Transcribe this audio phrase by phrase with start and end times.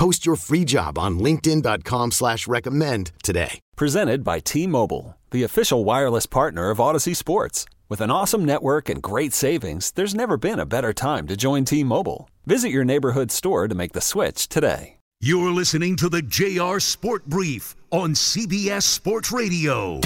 [0.00, 3.60] Post your free job on linkedin.com slash recommend today.
[3.76, 7.66] Presented by T-Mobile, the official wireless partner of Audacy Sports.
[7.90, 11.66] With an awesome network and great savings, there's never been a better time to join
[11.66, 12.30] T-Mobile.
[12.46, 14.96] Visit your neighborhood store to make the switch today.
[15.20, 20.00] You're listening to the JR Sport Brief on CBS Sports Radio.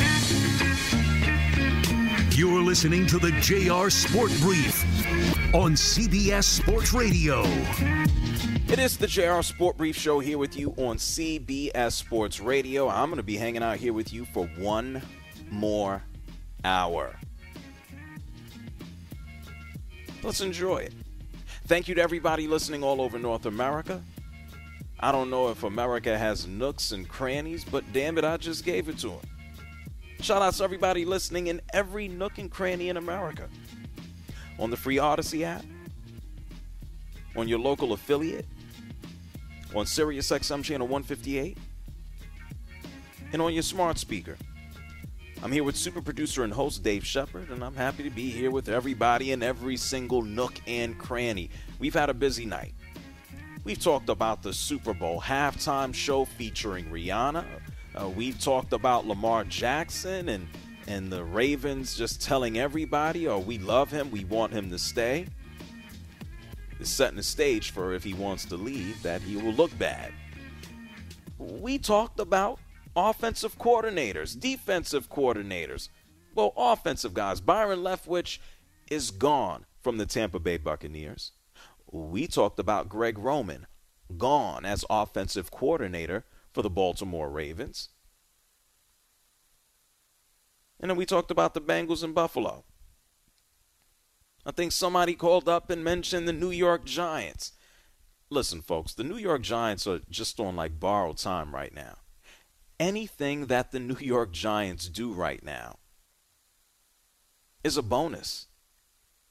[2.32, 4.84] You're listening to the JR Sport Brief
[5.54, 7.42] on CBS Sports Radio.
[8.68, 12.88] It is the JR Sport Brief Show here with you on CBS Sports Radio.
[12.88, 15.02] I'm going to be hanging out here with you for one
[15.50, 16.02] more
[16.64, 17.14] hour.
[20.22, 20.92] Let's enjoy it.
[21.66, 24.02] Thank you to everybody listening all over North America.
[25.00, 28.88] I don't know if America has nooks and crannies, but damn it, I just gave
[28.88, 29.20] it to them.
[30.20, 33.48] Shout out to everybody listening in every nook and cranny in America.
[34.58, 35.64] On the free Audacy app,
[37.36, 38.46] on your local affiliate,
[39.74, 41.58] on Sirius XM channel 158,
[43.32, 44.36] and on your smart speaker.
[45.42, 48.50] I'm here with super producer and host Dave Shepard, and I'm happy to be here
[48.50, 51.50] with everybody in every single nook and cranny.
[51.78, 52.74] We've had a busy night.
[53.64, 57.44] We've talked about the Super Bowl halftime show featuring Rihanna.
[57.94, 60.48] Uh, we've talked about Lamar Jackson and
[60.86, 64.10] and the Ravens just telling everybody, "Oh, we love him.
[64.10, 65.26] We want him to stay."
[66.84, 70.12] is setting the stage for if he wants to leave, that he will look bad.
[71.38, 72.60] We talked about
[72.94, 75.88] offensive coordinators, defensive coordinators.
[76.34, 77.40] Well, offensive guys.
[77.40, 78.38] Byron Leftwich
[78.90, 81.32] is gone from the Tampa Bay Buccaneers.
[81.90, 83.66] We talked about Greg Roman,
[84.18, 87.90] gone as offensive coordinator for the Baltimore Ravens.
[90.80, 92.64] And then we talked about the Bengals in Buffalo.
[94.46, 97.52] I think somebody called up and mentioned the New York Giants.
[98.30, 101.98] Listen, folks, the New York Giants are just on like borrowed time right now.
[102.78, 105.76] Anything that the New York Giants do right now
[107.62, 108.48] is a bonus.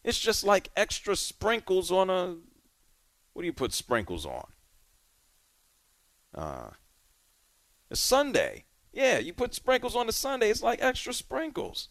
[0.04, 2.38] It's just like extra sprinkles on a.
[3.34, 4.48] What do you put sprinkles on?
[6.34, 6.70] Uh,
[7.92, 8.64] a sundae.
[8.94, 10.50] Yeah, you put sprinkles on the sundae.
[10.50, 11.90] It's like extra sprinkles.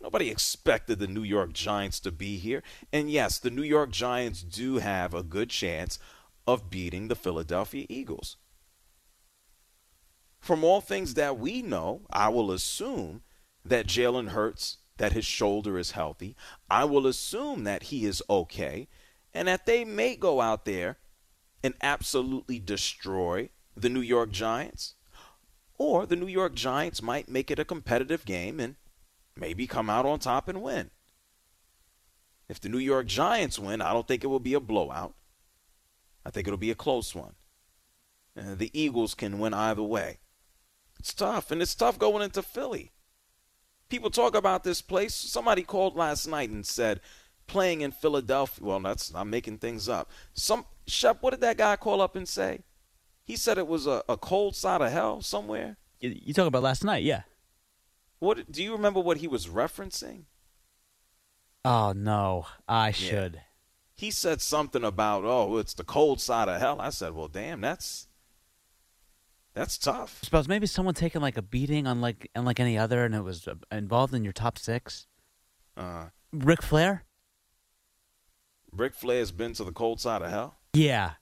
[0.00, 2.62] Nobody expected the New York Giants to be here.
[2.92, 5.98] And yes, the New York Giants do have a good chance
[6.46, 8.36] of beating the Philadelphia Eagles.
[10.38, 13.22] From all things that we know, I will assume
[13.64, 16.36] that Jalen Hurts, that his shoulder is healthy.
[16.70, 18.86] I will assume that he is okay
[19.34, 20.98] and that they may go out there
[21.62, 24.94] and absolutely destroy the New York Giants.
[25.78, 28.76] Or the New York Giants might make it a competitive game and
[29.36, 30.90] maybe come out on top and win.
[32.48, 35.14] If the New York Giants win, I don't think it will be a blowout.
[36.24, 37.34] I think it'll be a close one.
[38.36, 40.18] Uh, the Eagles can win either way.
[40.98, 42.92] It's tough, and it's tough going into Philly.
[43.88, 45.14] People talk about this place.
[45.14, 47.00] Somebody called last night and said,
[47.46, 48.64] playing in Philadelphia.
[48.64, 50.10] Well, that's I'm making things up.
[50.34, 52.60] Some Shep, what did that guy call up and say?
[53.28, 55.76] He said it was a, a cold side of hell somewhere.
[56.00, 57.02] You, you talking about last night?
[57.02, 57.22] Yeah.
[58.20, 59.00] What do you remember?
[59.00, 60.22] What he was referencing?
[61.62, 63.42] Oh no, I should.
[63.94, 66.80] He said something about oh, it's the cold side of hell.
[66.80, 68.08] I said, well, damn, that's
[69.52, 70.20] that's tough.
[70.22, 73.22] I suppose maybe someone taking like a beating on like unlike any other, and it
[73.22, 75.06] was uh, involved in your top six.
[75.76, 77.04] Uh, Ric Flair.
[78.72, 80.56] Ric Flair's been to the cold side of hell.
[80.72, 81.12] Yeah.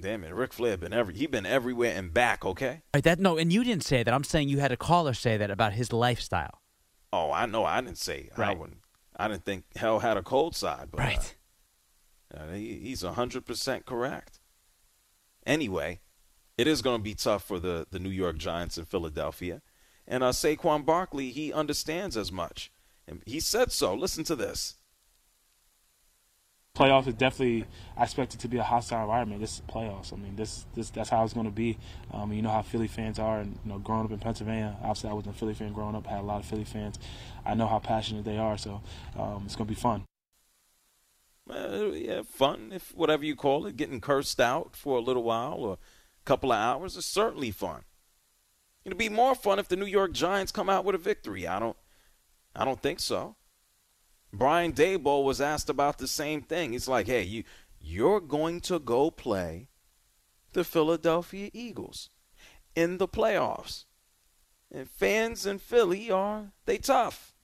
[0.00, 2.44] Damn it, Ric Flair been every he been everywhere and back.
[2.44, 2.82] Okay.
[2.94, 3.04] Right.
[3.04, 4.12] That no, and you didn't say that.
[4.12, 6.62] I'm saying you had a caller say that about his lifestyle.
[7.12, 7.64] Oh, I know.
[7.64, 8.30] I didn't say.
[8.36, 8.50] Right.
[8.50, 8.80] I wouldn't.
[9.16, 10.88] I didn't think hell had a cold side.
[10.90, 11.36] But, right.
[12.34, 14.40] Uh, he, he's hundred percent correct.
[15.44, 16.00] Anyway,
[16.56, 19.62] it is going to be tough for the the New York Giants in Philadelphia,
[20.06, 22.72] and uh, Saquon Barkley he understands as much,
[23.06, 23.94] and he said so.
[23.94, 24.76] Listen to this
[26.80, 27.66] playoffs is definitely
[27.96, 29.40] I expect it to be a hostile environment.
[29.40, 30.12] This is playoffs.
[30.14, 31.78] I mean, this this that's how it's going to be.
[32.12, 35.10] Um, you know how Philly fans are, and you know, growing up in Pennsylvania, obviously
[35.10, 36.06] I was a Philly fan growing up.
[36.06, 36.98] Had a lot of Philly fans.
[37.44, 38.80] I know how passionate they are, so
[39.18, 40.04] um, it's going to be fun.
[41.46, 43.76] Well, yeah, fun if whatever you call it.
[43.76, 47.82] Getting cursed out for a little while or a couple of hours is certainly fun.
[48.84, 51.46] It'd be more fun if the New York Giants come out with a victory.
[51.46, 51.76] I don't
[52.56, 53.36] I don't think so.
[54.32, 56.72] Brian Daboll was asked about the same thing.
[56.72, 57.44] He's like, "Hey, you
[57.80, 59.68] you're going to go play
[60.52, 62.10] the Philadelphia Eagles
[62.74, 63.84] in the playoffs.
[64.72, 67.34] And fans in Philly are they tough.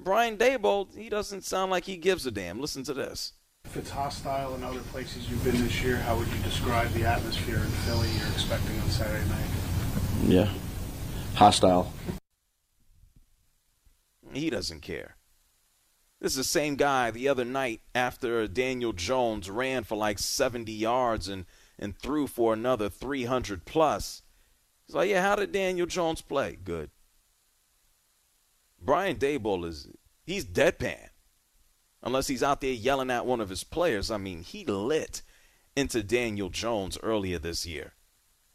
[0.00, 2.60] Brian Daboll, he doesn't sound like he gives a damn.
[2.60, 3.32] Listen to this.
[3.64, 7.04] If it's hostile in other places you've been this year, how would you describe the
[7.04, 9.50] atmosphere in Philly you're expecting on Saturday night?
[10.24, 10.52] Yeah.
[11.34, 11.92] Hostile.
[14.32, 15.17] He doesn't care.
[16.20, 20.72] This is the same guy the other night after Daniel Jones ran for like 70
[20.72, 21.46] yards and,
[21.78, 24.22] and threw for another 300 plus.
[24.86, 26.58] He's like, yeah, how did Daniel Jones play?
[26.62, 26.90] Good.
[28.80, 29.88] Brian Daboll is,
[30.24, 31.08] he's deadpan.
[32.02, 34.10] Unless he's out there yelling at one of his players.
[34.10, 35.22] I mean, he lit
[35.76, 37.94] into Daniel Jones earlier this year.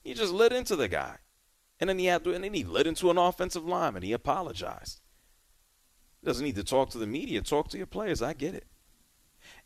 [0.02, 1.18] He just lit into the guy.
[1.80, 4.04] And then he had to, and then he lit into an offensive lineman.
[4.04, 5.02] He apologized.
[6.24, 7.42] Doesn't need to talk to the media.
[7.42, 8.22] Talk to your players.
[8.22, 8.66] I get it.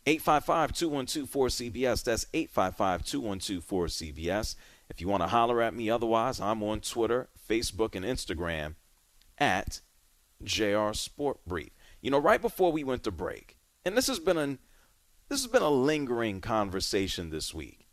[0.06, 2.04] 855 212 4CBS.
[2.04, 4.56] That's 855 212 4CBS.
[4.90, 8.74] If you want to holler at me, otherwise, I'm on Twitter, Facebook, and Instagram
[9.36, 9.80] at
[10.42, 11.70] JR Sport Brief.
[12.00, 14.58] You know, right before we went to break, and this has been a
[15.28, 17.86] this has been a lingering conversation this week.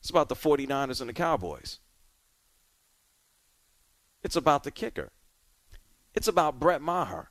[0.00, 1.78] It's about the 49ers and the Cowboys.
[4.24, 5.12] It's about the kicker.
[6.14, 7.30] It's about Brett Maher.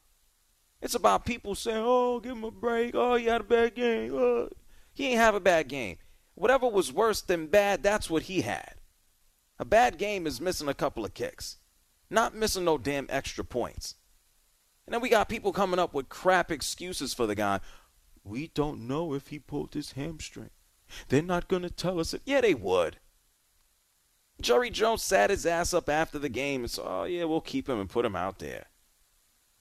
[0.82, 2.96] It's about people saying, "Oh, give him a break.
[2.96, 4.14] Oh, he had a bad game.
[4.14, 4.50] Oh.
[4.94, 5.98] He ain't have a bad game.
[6.36, 8.76] Whatever was worse than bad, that's what he had.
[9.60, 11.58] A bad game is missing a couple of kicks,
[12.10, 13.96] not missing no damn extra points.
[14.88, 17.60] And then we got people coming up with crap excuses for the guy.
[18.24, 20.50] We don't know if he pulled his hamstring.
[21.08, 22.22] They're not going to tell us it.
[22.26, 22.98] Yeah, they would.
[24.42, 27.70] Jerry Jones sat his ass up after the game and said, oh, yeah, we'll keep
[27.70, 28.66] him and put him out there.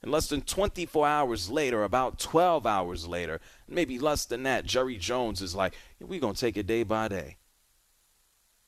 [0.01, 4.97] And less than 24 hours later, about 12 hours later, maybe less than that, Jerry
[4.97, 7.37] Jones is like, we're going to take it day by day.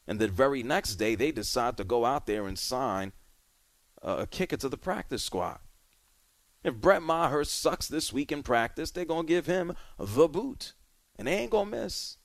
[0.08, 3.14] And the very next day, they decide to go out there and sign
[4.02, 5.60] a kicker to the practice squad.
[6.64, 10.74] If Brett Maher sucks this week in practice, they're going to give him the boot.
[11.18, 12.18] And they ain't going to miss.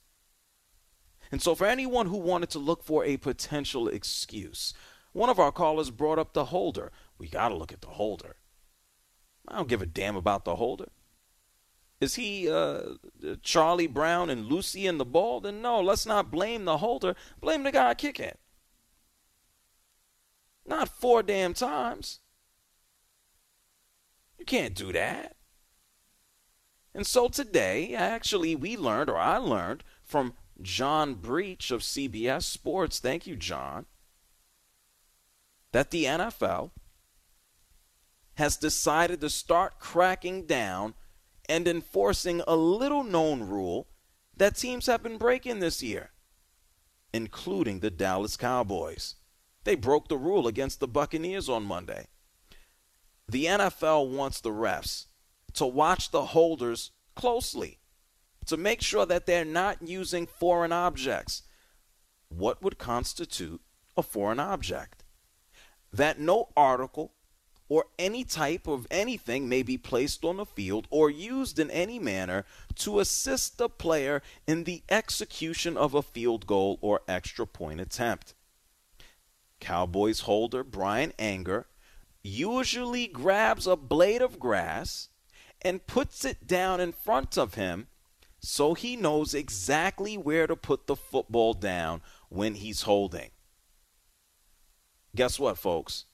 [1.30, 4.72] And so, for anyone who wanted to look for a potential excuse,
[5.12, 6.90] one of our callers brought up the holder.
[7.18, 8.36] We got to look at the holder.
[9.48, 10.88] I don't give a damn about the holder.
[12.00, 12.82] Is he uh,
[13.42, 15.40] Charlie Brown and Lucy in the ball?
[15.40, 17.16] Then no, let's not blame the holder.
[17.40, 18.36] Blame the guy kicking.
[20.64, 22.20] Not four damn times.
[24.38, 25.34] You can't do that.
[26.94, 32.98] And so today, actually, we learned, or I learned, from John Breech of CBS Sports,
[32.98, 33.86] thank you, John,
[35.72, 36.70] that the NFL
[38.38, 40.94] has decided to start cracking down
[41.48, 43.88] and enforcing a little known rule
[44.36, 46.10] that teams have been breaking this year,
[47.12, 49.16] including the Dallas Cowboys.
[49.64, 52.06] They broke the rule against the Buccaneers on Monday.
[53.28, 55.06] The NFL wants the refs
[55.54, 57.80] to watch the holders closely
[58.46, 61.42] to make sure that they're not using foreign objects.
[62.28, 63.62] What would constitute
[63.96, 65.02] a foreign object?
[65.92, 67.14] That no article
[67.68, 71.98] or any type of anything may be placed on the field or used in any
[71.98, 72.44] manner
[72.74, 78.34] to assist the player in the execution of a field goal or extra point attempt.
[79.60, 81.66] Cowboys holder Bryan Anger
[82.22, 85.08] usually grabs a blade of grass
[85.62, 87.88] and puts it down in front of him
[88.40, 93.30] so he knows exactly where to put the football down when he's holding.
[95.14, 96.04] Guess what, folks?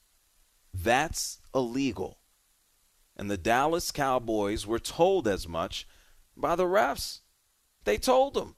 [0.75, 2.19] That's illegal.
[3.16, 5.87] And the Dallas Cowboys were told as much
[6.37, 7.21] by the refs.
[7.85, 8.57] They told them.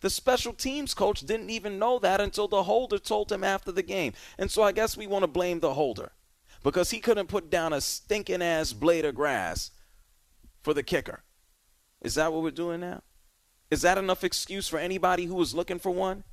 [0.00, 3.82] The special teams coach didn't even know that until the holder told him after the
[3.82, 4.14] game.
[4.38, 6.12] And so I guess we want to blame the holder
[6.64, 9.70] because he couldn't put down a stinking ass blade of grass
[10.62, 11.22] for the kicker.
[12.00, 13.02] Is that what we're doing now?
[13.70, 16.24] Is that enough excuse for anybody who was looking for one?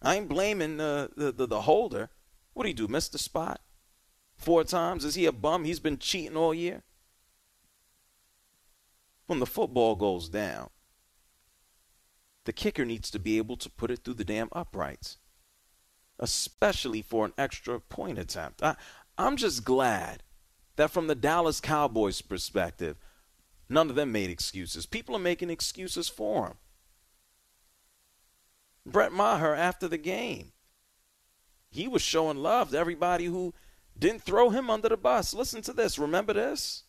[0.00, 2.10] I ain't blaming the, the, the, the holder.
[2.52, 2.88] What do he do?
[2.88, 3.60] Miss the spot
[4.36, 5.04] four times?
[5.04, 5.64] Is he a bum?
[5.64, 6.82] He's been cheating all year.
[9.26, 10.70] When the football goes down,
[12.44, 15.18] the kicker needs to be able to put it through the damn uprights,
[16.18, 18.62] especially for an extra point attempt.
[18.62, 18.74] I,
[19.16, 20.24] I'm just glad
[20.76, 22.96] that from the Dallas Cowboys' perspective,
[23.68, 24.86] none of them made excuses.
[24.86, 26.54] People are making excuses for him.
[28.86, 30.52] Brett Maher after the game
[31.70, 33.54] he was showing love to everybody who
[33.98, 35.32] didn't throw him under the bus.
[35.34, 35.98] Listen to this.
[35.98, 36.84] Remember this?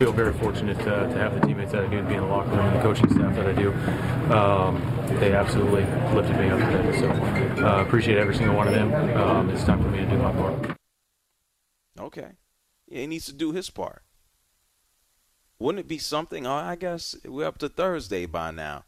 [0.00, 2.20] I feel very fortunate uh, to have the teammates that I do to be in
[2.20, 3.72] the locker room and the coaching staff that I do.
[4.32, 5.84] Um, they absolutely
[6.14, 6.98] lifted me up today.
[6.98, 7.10] So
[7.66, 8.94] uh, appreciate every single one of them.
[9.16, 10.78] Um, it's time for me to do my part.
[11.98, 12.30] Okay.
[12.88, 14.02] Yeah, he needs to do his part.
[15.58, 16.46] Wouldn't it be something?
[16.46, 18.84] Oh, I guess we're up to Thursday by now.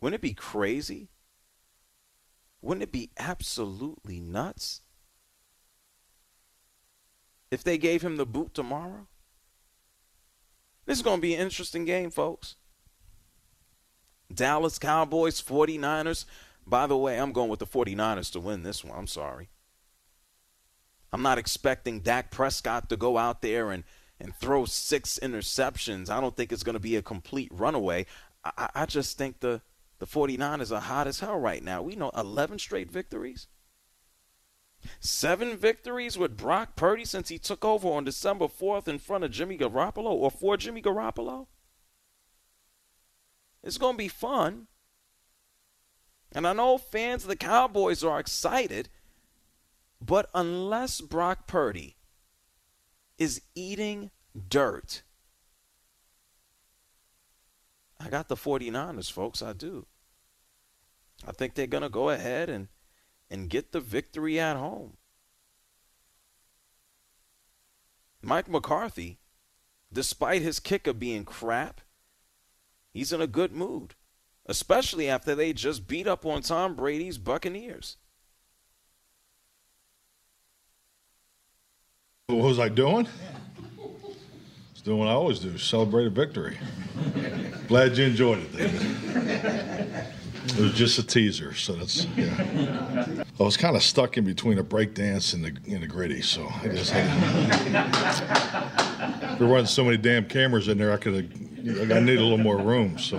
[0.00, 1.10] Wouldn't it be crazy?
[2.64, 4.80] Wouldn't it be absolutely nuts
[7.50, 9.06] if they gave him the boot tomorrow?
[10.86, 12.56] This is going to be an interesting game, folks.
[14.32, 16.24] Dallas Cowboys, 49ers.
[16.66, 18.98] By the way, I'm going with the 49ers to win this one.
[18.98, 19.50] I'm sorry.
[21.12, 23.84] I'm not expecting Dak Prescott to go out there and,
[24.18, 26.08] and throw six interceptions.
[26.08, 28.06] I don't think it's going to be a complete runaway.
[28.42, 29.60] I, I just think the,
[30.04, 31.80] the 49ers are hot as hell right now.
[31.80, 33.46] We know 11 straight victories.
[35.00, 39.30] Seven victories with Brock Purdy since he took over on December 4th in front of
[39.30, 41.46] Jimmy Garoppolo or for Jimmy Garoppolo.
[43.62, 44.66] It's going to be fun.
[46.32, 48.90] And I know fans of the Cowboys are excited,
[50.02, 51.96] but unless Brock Purdy
[53.16, 54.10] is eating
[54.50, 55.02] dirt,
[57.98, 59.40] I got the 49ers, folks.
[59.40, 59.86] I do.
[61.26, 62.68] I think they're going to go ahead and
[63.30, 64.96] and get the victory at home.
[68.22, 69.18] Mike McCarthy,
[69.92, 71.80] despite his kicker being crap,
[72.92, 73.94] he's in a good mood,
[74.46, 77.96] especially after they just beat up on Tom Brady's Buccaneers.
[82.28, 83.06] What was I doing?
[83.06, 83.86] I
[84.72, 86.58] was doing what I always do celebrate a victory.
[87.68, 90.14] Glad you enjoyed it.
[90.46, 93.24] It was just a teaser, so that's yeah.
[93.40, 96.20] I was kind of stuck in between a break dance and the and the Griddy,
[96.20, 97.78] so I just had.
[99.38, 101.90] there wasn't so many damn cameras in there, I could have.
[101.90, 103.16] I need a little more room, so.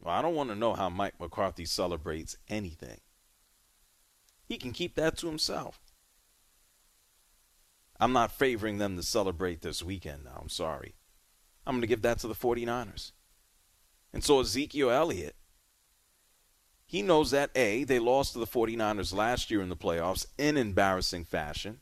[0.00, 3.00] Well, I don't want to know how Mike McCarthy celebrates anything.
[4.46, 5.80] He can keep that to himself.
[8.00, 10.38] I'm not favoring them to celebrate this weekend now.
[10.40, 10.94] I'm sorry.
[11.66, 13.12] I'm going to give that to the 49ers.
[14.12, 15.36] And so Ezekiel Elliott
[16.94, 20.56] he knows that A, they lost to the 49ers last year in the playoffs in
[20.56, 21.80] embarrassing fashion.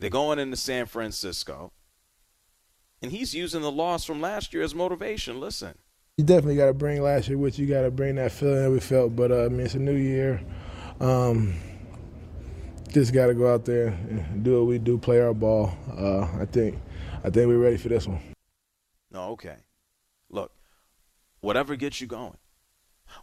[0.00, 1.70] They're going into San Francisco.
[3.00, 5.38] And he's using the loss from last year as motivation.
[5.38, 5.78] Listen.
[6.16, 7.66] You definitely got to bring last year with you.
[7.68, 9.14] got to bring that feeling that we felt.
[9.14, 10.42] But, uh, I mean, it's a new year.
[10.98, 11.54] Um,
[12.88, 15.76] just got to go out there and do what we do, play our ball.
[15.96, 16.76] Uh, I think
[17.18, 18.20] I think we're ready for this one.
[19.12, 19.58] No, okay.
[20.28, 20.50] Look,
[21.40, 22.36] whatever gets you going.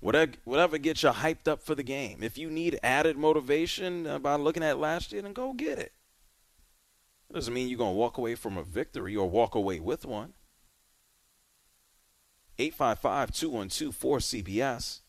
[0.01, 2.23] Whatever, gets you hyped up for the game.
[2.23, 5.93] If you need added motivation uh, by looking at last year, then go get it.
[7.29, 10.05] It doesn't mean you're going to walk away from a victory or walk away with
[10.05, 10.33] one.
[12.57, 14.99] 855 212 4CBS.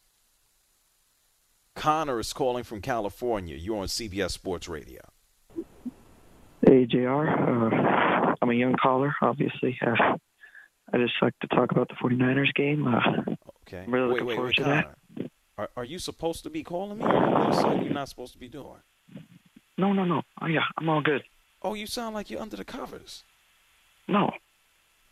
[1.74, 3.56] Connor is calling from California.
[3.56, 5.00] You're on CBS Sports Radio.
[6.66, 7.26] Hey, JR.
[7.26, 9.78] Uh, I'm a young caller, obviously.
[9.84, 10.16] Uh,
[10.92, 12.86] I just like to talk about the 49ers game.
[12.86, 13.34] Uh,
[13.72, 13.84] Okay.
[13.84, 14.94] I'm really wait, looking wait, forward wait, to Connor.
[15.16, 15.30] that.
[15.56, 17.04] Are, are you supposed to be calling me?
[17.04, 18.80] Or you something you're not supposed to be doing?
[19.78, 20.22] No, no, no.
[20.40, 21.22] Oh, yeah, I'm all good.
[21.62, 23.22] Oh, you sound like you're under the covers.
[24.08, 24.30] No.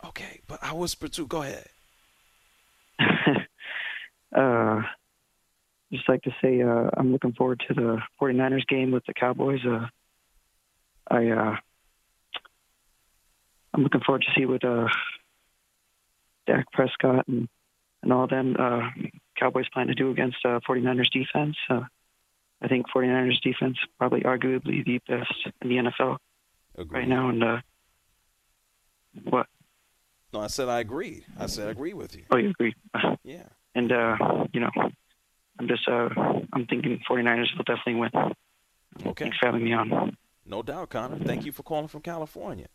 [0.05, 1.27] Okay, but I whisper too.
[1.27, 1.67] Go ahead.
[4.35, 4.81] uh,
[5.91, 9.59] just like to say uh, I'm looking forward to the 49ers game with the Cowboys.
[9.65, 9.87] Uh,
[11.09, 11.55] I uh,
[13.73, 14.87] I'm looking forward to see what uh,
[16.47, 17.47] Dak Prescott and
[18.03, 18.81] and all them uh,
[19.37, 21.55] Cowboys plan to do against uh, 49ers defense.
[21.69, 21.81] Uh,
[22.61, 26.17] I think 49ers defense probably arguably the best in the NFL
[26.77, 26.99] Agreed.
[26.99, 27.29] right now.
[27.29, 27.57] And uh,
[29.23, 29.47] what?
[30.33, 31.25] No, I said I agreed.
[31.37, 32.23] I said I agree with you.
[32.31, 32.73] Oh, you agree?
[33.23, 33.43] Yeah.
[33.75, 34.17] And uh,
[34.53, 34.71] you know,
[35.59, 36.09] I'm just uh,
[36.53, 38.09] I'm thinking 49ers will definitely win.
[39.05, 39.25] Okay.
[39.25, 40.17] Thanks for having me on.
[40.45, 41.19] No doubt, Connor.
[41.19, 42.67] Thank you for calling from California.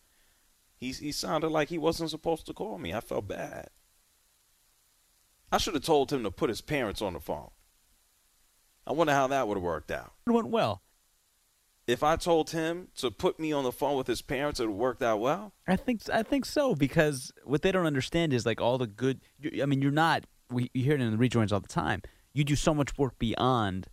[0.76, 2.93] He he sounded like he wasn't supposed to call me.
[2.95, 3.69] I felt bad.
[5.53, 7.51] I should have told him to put his parents on the phone.
[8.87, 10.13] I wonder how that would have worked out.
[10.27, 10.83] It went well.
[11.87, 14.77] If I told him to put me on the phone with his parents, it would
[14.77, 15.53] worked out well.
[15.67, 19.21] I think I think so because what they don't understand is like all the good.
[19.63, 20.25] I mean, you're not.
[20.51, 22.03] We you hear it in the rejoins all the time.
[22.33, 23.89] You do so much work beyond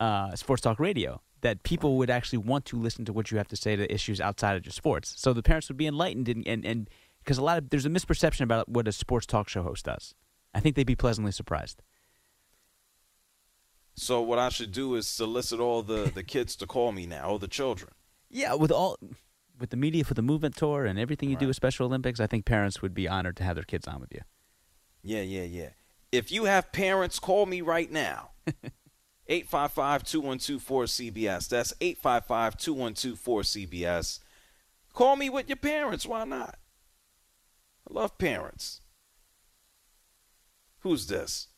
[0.00, 3.48] uh, sports talk radio that people would actually want to listen to what you have
[3.48, 5.14] to say to issues outside of just sports.
[5.16, 7.90] So the parents would be enlightened and and, and because a lot of there's a
[7.90, 10.14] misperception about what a sports talk show host does.
[10.56, 11.82] I think they'd be pleasantly surprised.
[13.94, 17.28] So what I should do is solicit all the, the kids to call me now,
[17.28, 17.92] all the children.
[18.30, 18.96] Yeah, with all
[19.58, 22.26] with the media for the movement tour and everything you do with Special Olympics, I
[22.26, 24.22] think parents would be honored to have their kids on with you.
[25.02, 25.68] Yeah, yeah, yeah.
[26.10, 28.30] If you have parents, call me right now.
[29.30, 31.48] 855-212-4CBS.
[31.48, 34.20] That's 855-212-4CBS.
[34.94, 36.06] Call me with your parents.
[36.06, 36.56] Why not?
[37.90, 38.80] I love parents.
[40.86, 41.48] Who's this?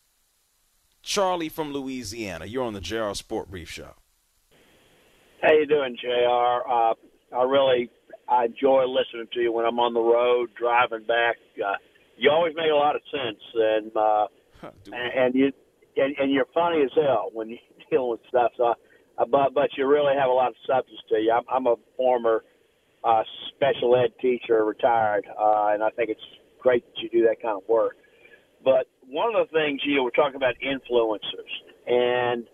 [1.03, 2.47] Charlie from Louisiana.
[2.47, 3.93] You're on the JR Sport Brief Show.
[5.43, 6.67] How you doing, Jr.
[6.67, 6.95] Uh,
[7.37, 7.91] I really
[8.27, 11.37] I enjoy listening to you when I'm on the road driving back.
[11.63, 11.75] Uh,
[12.17, 14.27] you always make a lot of sense, and uh,
[14.87, 15.53] and, and you
[15.99, 17.59] and, and you're funny as hell when you
[17.91, 18.53] deal with stuff.
[18.57, 18.73] So,
[19.19, 21.33] uh, but but you really have a lot of substance to you.
[21.33, 22.45] I'm, I'm a former
[23.05, 26.27] uh, special ed teacher, retired, uh, and I think it's
[26.63, 27.97] great that you do that kind of work.
[28.65, 31.53] But one of the things you were talking about influencers,
[31.87, 32.47] and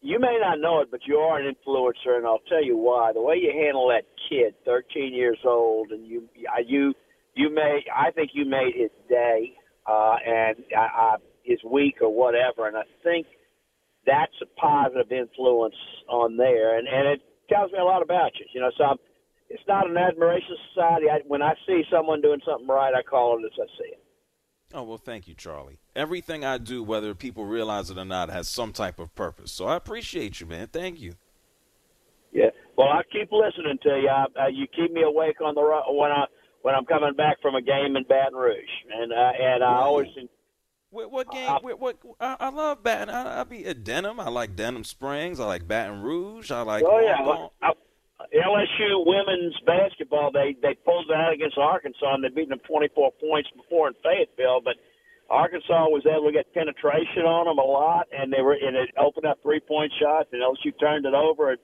[0.00, 3.12] you may not know it, but you are an influencer, and I'll tell you why.
[3.12, 6.28] The way you handle that kid, 13 years old, and you,
[6.66, 6.94] you,
[7.34, 9.52] you made, I think you made his day,
[9.86, 13.26] uh, and I, I, his week or whatever, and I think
[14.06, 15.74] that's a positive influence
[16.08, 18.46] on there, and and it tells me a lot about you.
[18.54, 18.96] You know, so I'm,
[19.48, 21.06] it's not an admiration society.
[21.10, 24.02] I, when I see someone doing something right, I call it as I see it.
[24.72, 25.78] Oh, well, thank you, Charlie.
[25.96, 29.50] Everything I do, whether people realize it or not, has some type of purpose.
[29.50, 30.68] So I appreciate you, man.
[30.68, 31.14] Thank you.
[32.32, 32.50] Yeah.
[32.76, 34.08] Well, I keep listening to you.
[34.08, 35.60] I, uh, you keep me awake on the
[35.92, 36.24] when I
[36.62, 38.56] when I'm coming back from a game in Baton Rouge,
[38.92, 40.08] and uh, and I always
[40.90, 41.50] What, what game?
[41.62, 43.10] what, what I, I love Baton.
[43.10, 44.20] I, I be at Denham.
[44.20, 45.40] I like Denham Springs.
[45.40, 46.50] I like Baton Rouge.
[46.50, 46.84] I like.
[46.86, 47.68] oh yeah.
[47.68, 47.72] I,
[48.28, 53.12] LSU women's basketball they they pulled it out against Arkansas and they beat them 24
[53.20, 54.76] points before in Fayetteville, but
[55.30, 58.90] Arkansas was able to get penetration on them a lot, and they were and it
[58.98, 61.60] opened up three point shots, and LSU turned it over and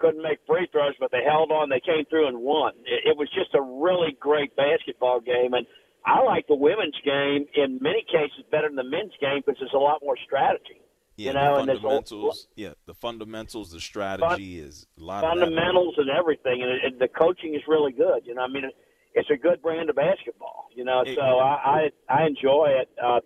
[0.00, 1.68] couldn't make free throws, but they held on.
[1.68, 2.72] They came through and won.
[2.82, 5.66] It, it was just a really great basketball game, and
[6.04, 9.76] I like the women's game in many cases better than the men's game because there's
[9.76, 10.81] a lot more strategy.
[11.22, 12.48] Yeah, you know, the and fundamentals.
[12.56, 13.70] yeah, the fundamentals.
[13.70, 17.92] The strategy is a lot fundamentals and everything, and, it, and the coaching is really
[17.92, 18.22] good.
[18.24, 18.74] You know, I mean, it,
[19.14, 20.66] it's a good brand of basketball.
[20.74, 22.88] You know, so I I, I enjoy it.
[23.02, 23.20] Uh,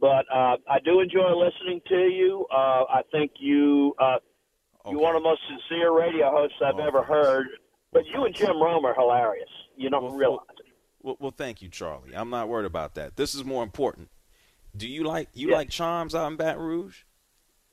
[0.00, 2.46] but uh, I do enjoy listening to you.
[2.52, 4.18] Uh, I think you uh,
[4.88, 7.46] you're one of the most sincere radio hosts I've ever heard.
[7.92, 9.48] But you and Jim Rome are hilarious.
[9.76, 10.66] You don't realize it.
[11.02, 12.14] Well, well, thank you, Charlie.
[12.14, 13.16] I'm not worried about that.
[13.16, 14.10] This is more important.
[14.76, 17.02] Do you like you like Chimes out in Baton Rouge?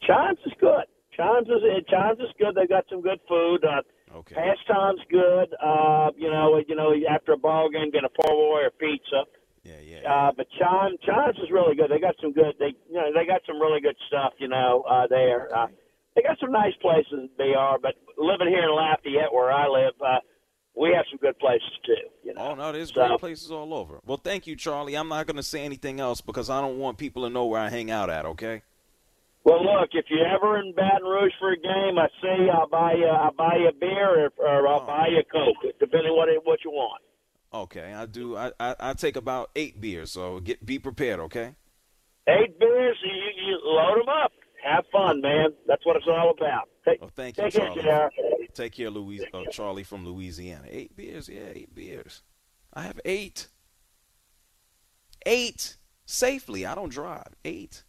[0.08, 0.86] Chimes is good.
[1.16, 2.56] Chimes is Chimes is good.
[2.56, 3.64] They've got some good food.
[3.64, 3.82] Uh,
[4.20, 4.36] okay.
[4.36, 5.54] Pastime's good.
[5.64, 9.24] Uh, you know, you know, after a ball game, get a four warrior pizza.
[9.64, 10.14] Yeah, yeah.
[10.14, 11.90] Uh, but Chimes, Chimes is really good.
[11.90, 12.54] They got some good.
[12.60, 14.34] They, you know, they got some really good stuff.
[14.38, 15.50] You know, uh, there.
[15.56, 15.68] Uh,
[16.16, 17.30] they got some nice places.
[17.38, 20.20] They are, but living here in Lafayette, where I live, uh,
[20.78, 21.94] we have some good places too.
[22.24, 22.42] You know.
[22.52, 24.00] Oh no, there's So- great places all over.
[24.06, 24.96] Well, thank you, Charlie.
[24.96, 27.60] I'm not going to say anything else because I don't want people to know where
[27.60, 28.26] I hang out at.
[28.26, 28.62] Okay.
[29.46, 32.94] Well, look, if you're ever in Baton Rouge for a game, I say I'll buy
[32.94, 36.30] you, I'll buy you a beer or, or I'll buy you a coke, depending what
[36.30, 37.02] it, what you want.
[37.54, 38.36] Okay, I do.
[38.36, 41.20] I, I I take about eight beers, so get be prepared.
[41.22, 41.54] Okay.
[42.28, 43.12] Eight beers, you,
[43.48, 44.32] you load them up.
[44.64, 45.50] Have fun, man.
[45.68, 46.68] That's what it's all about.
[46.84, 47.82] Take, Oh, thank you, take care, Charlie.
[47.84, 48.54] JR.
[48.54, 49.24] Take care, Louise.
[49.32, 50.66] Uh, Charlie from Louisiana.
[50.70, 52.24] Eight beers, yeah, eight beers.
[52.74, 53.48] I have eight.
[55.26, 56.66] Eight safely.
[56.66, 57.36] I don't drive.
[57.46, 57.84] Eight.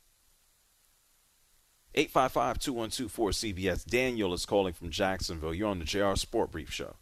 [1.97, 3.87] 855-212-4CBS.
[3.87, 5.55] Daniel is calling from Jacksonville.
[5.55, 6.95] You're on the JR Sport Brief Show.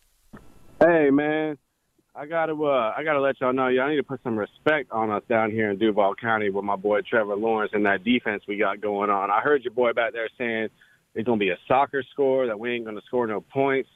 [0.80, 1.59] Hey man,
[2.14, 5.11] I gotta uh, I gotta let y'all know y'all need to put some respect on
[5.11, 8.57] us down here in Duval County with my boy Trevor Lawrence and that defense we
[8.57, 9.30] got going on.
[9.30, 10.68] I heard your boy back there saying
[11.14, 13.88] it's gonna be a soccer score that we ain't gonna score no points.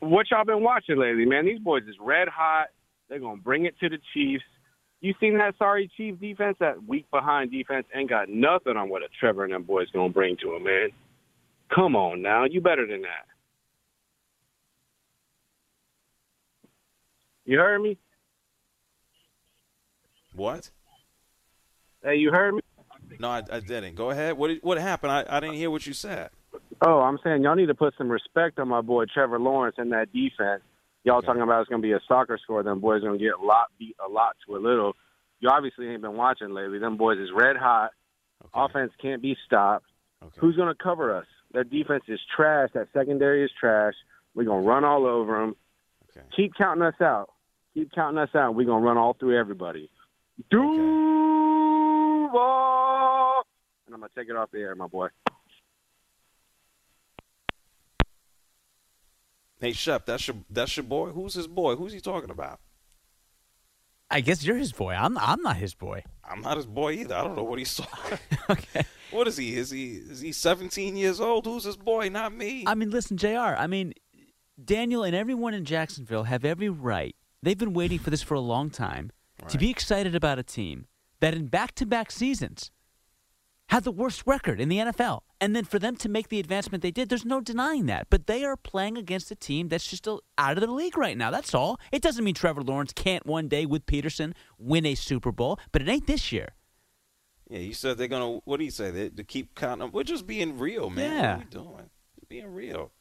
[0.00, 1.46] What y'all been watching lately, man?
[1.46, 2.66] These boys is red hot.
[3.08, 4.44] They're gonna bring it to the Chiefs.
[5.02, 6.56] You seen that sorry Chiefs defense?
[6.60, 10.08] That weak behind defense ain't got nothing on what a Trevor and them boys gonna
[10.08, 10.90] bring to him, man.
[11.74, 13.26] Come on now, you better than that.
[17.44, 17.98] You heard me?
[20.34, 20.70] What?
[22.04, 22.60] Hey, you heard me?
[23.18, 23.96] No, I, I didn't.
[23.96, 24.38] Go ahead.
[24.38, 25.10] What what happened?
[25.10, 26.30] I, I didn't hear what you said.
[26.80, 29.90] Oh, I'm saying y'all need to put some respect on my boy Trevor Lawrence and
[29.90, 30.62] that defense.
[31.04, 32.62] Y'all talking about it's going to be a soccer score.
[32.62, 34.94] Them boys going to get a lot beat a lot to a little.
[35.40, 36.78] You obviously ain't been watching lately.
[36.78, 37.90] Them boys is red hot.
[38.54, 39.86] Offense can't be stopped.
[40.38, 41.26] Who's going to cover us?
[41.52, 42.70] That defense is trash.
[42.74, 43.94] That secondary is trash.
[44.34, 45.56] We're going to run all over them.
[46.36, 47.30] Keep counting us out.
[47.74, 48.54] Keep counting us out.
[48.54, 49.90] We're going to run all through everybody.
[50.50, 50.72] Duval.
[53.86, 55.08] and I'm gonna take it off the air, my boy.
[59.62, 61.10] Hey, Shep, that's your that's your boy.
[61.10, 61.76] Who's his boy?
[61.76, 62.58] Who's he talking about?
[64.10, 64.92] I guess you're his boy.
[64.92, 66.02] I'm I'm not his boy.
[66.28, 67.14] I'm not his boy either.
[67.14, 68.18] I don't know what he's talking.
[68.50, 68.82] okay.
[69.12, 69.54] What is he?
[69.54, 71.46] Is he is he 17 years old?
[71.46, 72.08] Who's his boy?
[72.08, 72.64] Not me.
[72.66, 73.54] I mean, listen, Jr.
[73.56, 73.94] I mean,
[74.62, 77.14] Daniel and everyone in Jacksonville have every right.
[77.40, 79.48] They've been waiting for this for a long time right.
[79.48, 80.86] to be excited about a team
[81.20, 82.72] that in back-to-back seasons
[83.72, 85.20] had the worst record in the NFL.
[85.40, 88.08] And then for them to make the advancement they did, there's no denying that.
[88.10, 91.30] But they are playing against a team that's just out of the league right now.
[91.30, 91.80] That's all.
[91.90, 95.80] It doesn't mean Trevor Lawrence can't one day with Pederson win a Super Bowl, but
[95.80, 96.50] it ain't this year.
[97.48, 98.40] Yeah, you said they're gonna.
[98.44, 98.90] What do you say?
[98.90, 99.90] They, to keep counting.
[99.90, 101.10] We're just being real, man.
[101.10, 101.36] Yeah.
[101.36, 101.90] What are we doing?
[102.28, 102.92] Being real.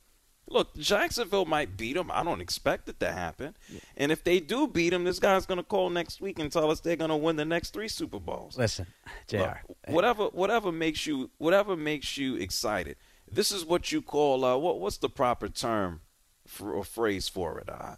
[0.51, 2.11] Look, Jacksonville might beat them.
[2.11, 3.55] I don't expect it to happen.
[3.69, 3.79] Yeah.
[3.95, 6.69] And if they do beat them, this guy's going to call next week and tell
[6.69, 8.57] us they're going to win the next three Super Bowls.
[8.57, 8.87] Listen,
[9.27, 9.37] Jr.
[9.37, 12.97] Look, whatever, whatever makes you, whatever makes you excited.
[13.31, 14.81] This is what you call uh, what?
[14.81, 16.01] What's the proper term
[16.45, 17.69] for, or phrase for it?
[17.69, 17.95] Uh,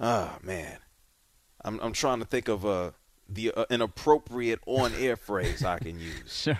[0.00, 0.78] ah, man,
[1.62, 2.94] I'm I'm trying to think of a
[3.28, 6.42] the uh, an appropriate on air phrase I can use.
[6.42, 6.58] Sure.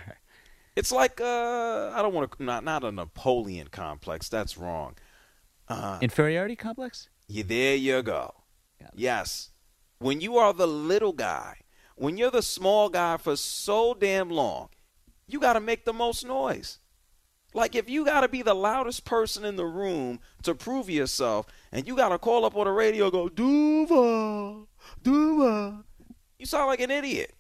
[0.77, 4.29] It's like uh, I don't want to not not a Napoleon complex.
[4.29, 4.97] That's wrong.
[5.69, 7.09] Uh, Inferiority complex.
[7.29, 8.35] Yeah, there you go.
[8.95, 9.51] Yes,
[9.99, 11.59] when you are the little guy,
[11.97, 14.71] when you're the small guy for so damn long,
[15.27, 16.79] you got to make the most noise.
[17.53, 21.47] Like if you got to be the loudest person in the room to prove yourself,
[21.73, 24.69] and you got to call up on the radio, go Duval,
[25.03, 25.85] Duval,
[26.39, 27.35] you sound like an idiot.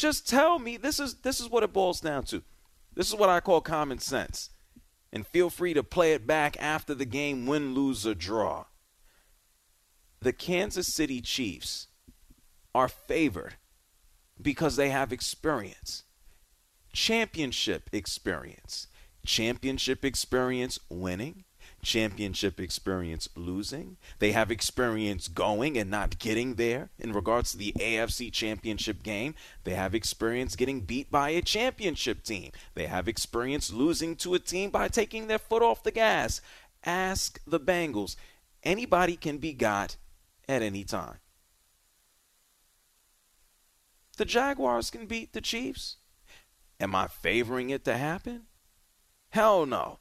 [0.00, 2.42] Just tell me this is this is what it boils down to.
[2.94, 4.48] This is what I call common sense.
[5.12, 8.64] And feel free to play it back after the game, win, lose, or draw.
[10.22, 11.88] The Kansas City Chiefs
[12.74, 13.56] are favored
[14.40, 16.04] because they have experience,
[16.94, 18.86] championship experience,
[19.26, 21.44] championship experience winning,
[21.82, 23.96] championship experience losing.
[24.18, 29.34] They have experience going and not getting there in regards to the AFC championship game.
[29.64, 32.52] They have experience getting beat by a championship team.
[32.74, 36.40] They have experience losing to a team by taking their foot off the gas.
[36.84, 38.16] Ask the Bengals.
[38.62, 39.96] Anybody can be got
[40.48, 41.18] at any time.
[44.16, 45.96] The Jaguars can beat the Chiefs.
[46.78, 48.42] Am I favoring it to happen?
[49.30, 50.00] Hell no.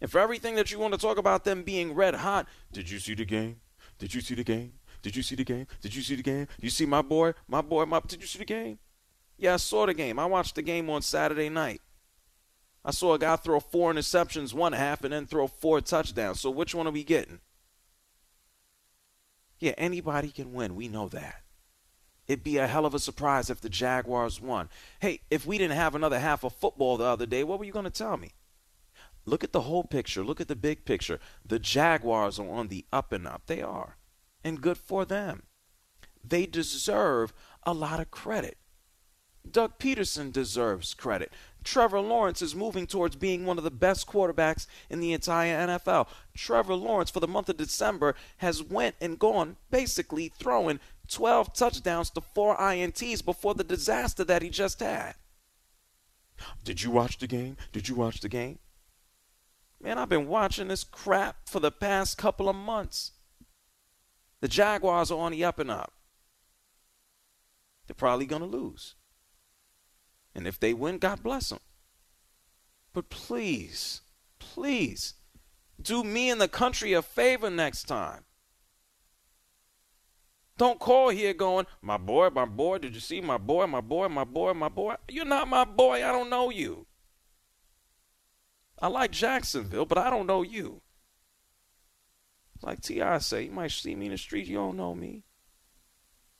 [0.00, 2.98] And for everything that you want to talk about them being red hot, did you
[2.98, 3.60] see the game?
[3.98, 4.72] Did you see the game?
[5.02, 5.66] Did you see the game?
[5.80, 6.48] Did you see the game?
[6.60, 7.32] You see my boy?
[7.48, 7.84] My boy?
[7.86, 8.78] My did you see the game?
[9.38, 10.18] Yeah, I saw the game.
[10.18, 11.80] I watched the game on Saturday night.
[12.84, 16.40] I saw a guy throw four interceptions one half and then throw four touchdowns.
[16.40, 17.40] So which one are we getting?
[19.58, 20.76] Yeah, anybody can win.
[20.76, 21.42] We know that.
[22.28, 24.68] It'd be a hell of a surprise if the Jaguars won.
[25.00, 27.72] Hey, if we didn't have another half of football the other day, what were you
[27.72, 28.32] going to tell me?
[29.26, 30.24] Look at the whole picture.
[30.24, 31.18] Look at the big picture.
[31.44, 33.42] The Jaguars are on the up and up.
[33.46, 33.96] They are.
[34.44, 35.42] And good for them.
[36.24, 37.32] They deserve
[37.64, 38.56] a lot of credit.
[39.48, 41.32] Doug Pederson deserves credit.
[41.62, 46.08] Trevor Lawrence is moving towards being one of the best quarterbacks in the entire NFL.
[46.36, 52.10] Trevor Lawrence for the month of December has went and gone basically throwing 12 touchdowns
[52.10, 55.14] to 4 INTs before the disaster that he just had.
[56.64, 57.56] Did you watch the game?
[57.72, 58.58] Did you watch the game?
[59.86, 63.12] Man, I've been watching this crap for the past couple of months.
[64.40, 65.92] The Jaguars are on the up and up.
[67.86, 68.96] They're probably going to lose.
[70.34, 71.60] And if they win, God bless them.
[72.92, 74.00] But please,
[74.40, 75.14] please,
[75.80, 78.24] do me and the country a favor next time.
[80.58, 84.08] Don't call here going, my boy, my boy, did you see my boy, my boy,
[84.08, 84.96] my boy, my boy?
[85.08, 86.04] You're not my boy.
[86.04, 86.88] I don't know you.
[88.80, 90.82] I like Jacksonville, but I don't know you.
[92.62, 93.18] Like T.I.
[93.18, 95.24] say, you might see me in the street, you don't know me.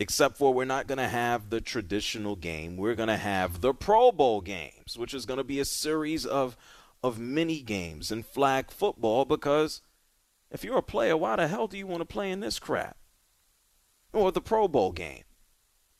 [0.00, 2.78] Except for we're not going to have the traditional game.
[2.78, 6.24] We're going to have the Pro Bowl games, which is going to be a series
[6.24, 6.56] of,
[7.02, 9.82] of mini games in flag football because
[10.50, 12.96] if you're a player, why the hell do you want to play in this crap?
[14.12, 15.24] Or the Pro Bowl game.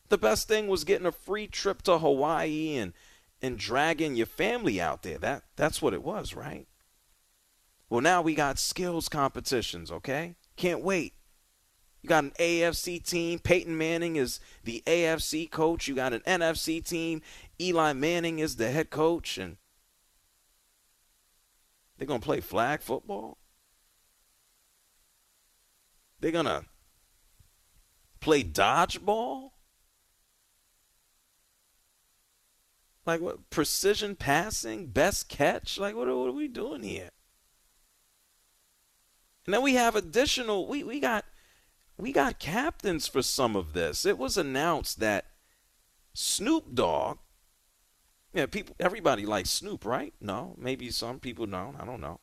[0.08, 2.92] The best thing was getting a free trip to Hawaii and
[3.40, 5.18] and dragging your family out there.
[5.18, 6.66] That that's what it was, right?
[7.90, 10.36] Well, now we got skills competitions, okay?
[10.56, 11.14] Can't wait.
[12.02, 13.38] You got an AFC team.
[13.38, 15.88] Peyton Manning is the AFC coach.
[15.88, 17.22] You got an NFC team.
[17.60, 19.56] Eli Manning is the head coach and
[21.96, 23.38] they're going to play flag football?
[26.20, 26.64] They're going to
[28.20, 29.50] play dodgeball?
[33.06, 33.48] Like what?
[33.48, 34.88] Precision passing?
[34.88, 35.78] Best catch?
[35.78, 37.10] Like what, what are we doing here?
[39.46, 41.24] And then we have additional we, we got
[41.96, 44.04] we got captains for some of this.
[44.04, 45.24] It was announced that
[46.12, 47.18] Snoop Dogg
[48.34, 50.12] yeah, people everybody likes Snoop, right?
[50.20, 51.80] No, maybe some people don't.
[51.80, 52.20] I don't know.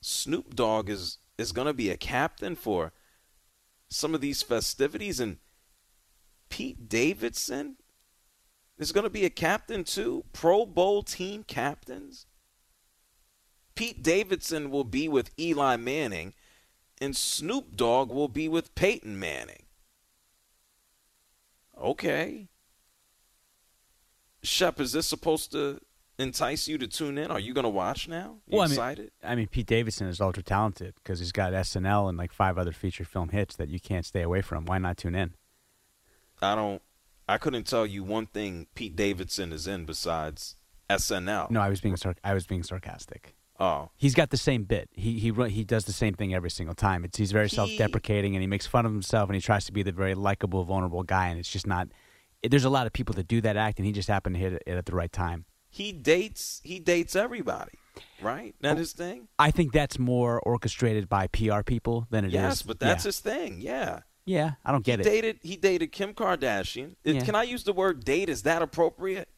[0.00, 2.92] Snoop Dogg is is going to be a captain for
[3.88, 5.20] some of these festivities.
[5.20, 5.38] And
[6.48, 7.76] Pete Davidson
[8.78, 10.24] is going to be a captain too.
[10.32, 12.26] Pro Bowl team captains.
[13.74, 16.32] Pete Davidson will be with Eli Manning,
[16.98, 19.64] and Snoop Dogg will be with Peyton Manning.
[21.78, 22.48] Okay.
[24.42, 25.80] Shep, is this supposed to
[26.18, 27.30] entice you to tune in?
[27.30, 28.36] Are you going to watch now?
[28.46, 29.10] You well, excited?
[29.22, 32.32] I mean, I mean, Pete Davidson is ultra talented because he's got SNL and like
[32.32, 34.64] five other feature film hits that you can't stay away from.
[34.64, 35.34] Why not tune in?
[36.40, 36.82] I don't.
[37.28, 40.56] I couldn't tell you one thing Pete Davidson is in besides
[40.88, 41.50] SNL.
[41.50, 43.34] No, I was being sar- I was being sarcastic.
[43.58, 44.90] Oh, he's got the same bit.
[44.92, 47.04] He he he does the same thing every single time.
[47.04, 49.72] It's he's very He- self-deprecating and he makes fun of himself and he tries to
[49.72, 51.28] be the very likable, vulnerable guy.
[51.28, 51.88] And it's just not.
[52.42, 54.52] There's a lot of people that do that act, and he just happened to hit
[54.52, 55.46] it at the right time.
[55.76, 56.62] He dates.
[56.64, 57.72] He dates everybody,
[58.22, 58.54] right?
[58.62, 59.28] That his thing.
[59.38, 62.34] I think that's more orchestrated by PR people than it is.
[62.34, 63.08] yes, but that's yeah.
[63.08, 63.60] his thing.
[63.60, 64.00] Yeah.
[64.24, 65.04] Yeah, I don't get he it.
[65.10, 65.38] dated.
[65.42, 66.96] He dated Kim Kardashian.
[67.04, 67.20] Yeah.
[67.20, 68.28] Can I use the word date?
[68.28, 69.28] Is that appropriate?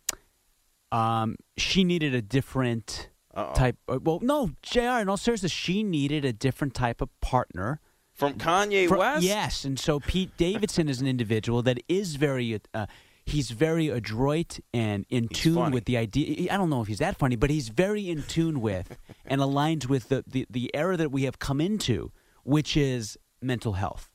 [0.92, 3.52] Um, she needed a different Uh-oh.
[3.54, 3.76] type.
[3.86, 5.00] Well, no, Jr.
[5.00, 7.80] In all seriousness, she needed a different type of partner.
[8.14, 9.24] From Kanye Fro- West.
[9.24, 12.58] Yes, and so Pete Davidson is an individual that is very.
[12.72, 12.86] Uh,
[13.28, 15.74] he's very adroit and in tune funny.
[15.74, 16.52] with the idea.
[16.52, 19.86] I don't know if he's that funny, but he's very in tune with and aligns
[19.88, 22.12] with the, the the era that we have come into,
[22.44, 24.10] which is mental health,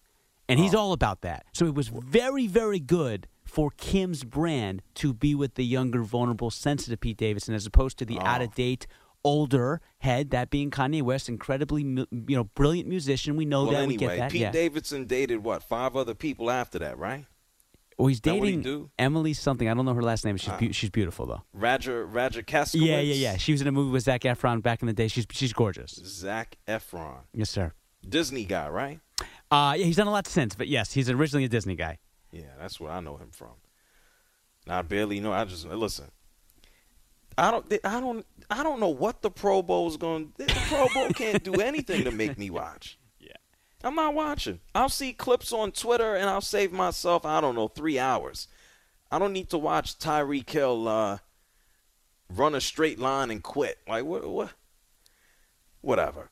[0.49, 0.63] and Oh.
[0.63, 1.45] he's all about that.
[1.54, 6.49] So it was very, very good for Kim's brand to be with the younger, vulnerable,
[6.49, 8.26] sensitive Pete Davidson, as opposed to the Oh.
[8.26, 8.88] out of date.
[9.26, 13.38] Older head, that being Kanye West, incredibly you know brilliant musician.
[13.38, 13.78] We know Well, that.
[13.84, 14.32] anyway, we get that.
[14.34, 14.52] Pete yeah.
[14.52, 17.26] Davidson dated what five other people after that, right?
[17.97, 18.89] Well, he's that what he dating do?
[18.97, 19.69] Emily something.
[19.69, 20.38] I don't know her last name.
[20.38, 21.43] She's beau- she's beautiful though.
[21.53, 22.86] Roger Roger Kaskowitz.
[22.86, 23.38] Yeah, yeah, yeah.
[23.38, 25.08] She was in a movie with Zac Efron back in the day.
[25.08, 25.91] She's she's gorgeous.
[26.03, 27.73] Zac Efron, Yes, sir.
[28.08, 28.99] Disney guy, right?
[29.51, 31.99] Uh, yeah, he's done a lot since, but yes, he's originally a Disney guy.
[32.32, 33.51] Yeah, that's where I know him from.
[34.67, 35.32] I barely know.
[35.32, 36.10] I just listen.
[37.38, 37.71] I don't.
[37.84, 38.25] I don't.
[38.49, 40.34] I don't know what the Pro Bowl is going.
[40.38, 42.97] The Pro Bowl can't do anything to make me watch.
[43.84, 44.60] I'm not watching.
[44.74, 47.26] I'll see clips on Twitter and I'll save myself.
[47.26, 48.48] I don't know three hours.
[49.12, 51.17] I don't need to watch Tyreek Hill uh,
[52.30, 53.80] run a straight line and quit.
[53.88, 54.28] Like what?
[54.28, 54.54] What?
[55.82, 56.32] Whatever.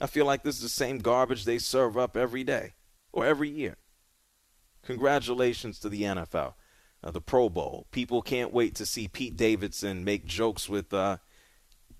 [0.00, 2.74] I feel like this is the same garbage they serve up every day
[3.12, 3.76] or every year.
[4.82, 6.54] Congratulations to the NFL,
[7.02, 7.86] uh, the Pro Bowl.
[7.90, 11.16] People can't wait to see Pete Davidson make jokes with uh,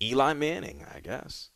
[0.01, 1.51] Eli Manning, I guess.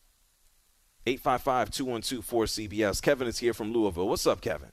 [1.07, 3.03] 855 212 4CBS.
[3.03, 4.09] Kevin is here from Louisville.
[4.09, 4.69] What's up, Kevin?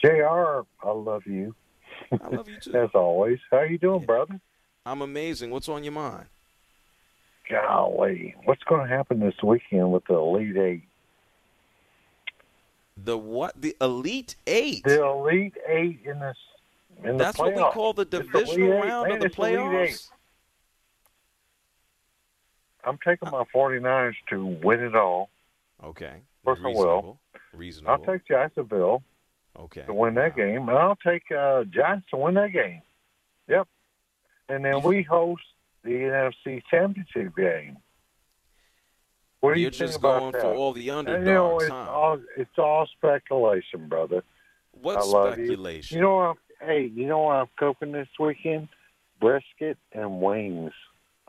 [0.00, 1.54] JR, I love you.
[2.12, 2.74] I love you too.
[2.74, 3.38] As always.
[3.50, 4.40] How you doing, brother?
[4.86, 5.50] I'm amazing.
[5.50, 6.26] What's on your mind?
[7.50, 10.82] Golly, what's going to happen this weekend with the Elite Eight?
[12.96, 13.60] The what?
[13.60, 14.84] The Elite Eight.
[14.84, 16.36] The Elite Eight in this
[17.04, 20.08] in That's the what we call the divisional Eight, round man, of the playoffs.
[22.84, 25.30] I'm taking my 49ers to win it all.
[25.84, 26.22] Okay.
[26.46, 27.18] Of I will.
[27.52, 27.90] Reasonable.
[27.92, 29.02] I'll take Jacksonville
[29.58, 29.82] Okay.
[29.82, 32.80] to win that game, and I'll take uh, Giants to win that game.
[33.48, 33.66] Yep.
[34.48, 35.42] And then we host
[35.82, 37.76] the NFC Championship game.
[39.40, 40.42] What do You're you think just about going that?
[40.42, 41.74] for all the You know, it's huh?
[41.90, 44.22] all it's all speculation, brother.
[44.72, 45.46] What I love you.
[45.46, 45.96] speculation?
[45.96, 46.36] You know what?
[46.62, 48.68] I'm, hey, you know what I'm cooking this weekend?
[49.20, 50.72] Brisket and wings.